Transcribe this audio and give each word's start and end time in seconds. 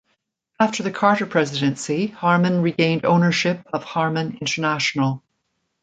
After 0.59 0.81
the 0.81 0.89
Carter 0.89 1.27
presidency, 1.27 2.07
Harman 2.07 2.63
regained 2.63 3.05
ownership 3.05 3.61
of 3.71 3.83
Harman 3.83 4.35
International. 4.41 5.21